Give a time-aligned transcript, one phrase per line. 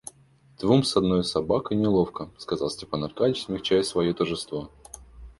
[0.59, 4.71] Двум с одною собакой неловко,— сказал Степан Аркадьич, смягчая свое торжество.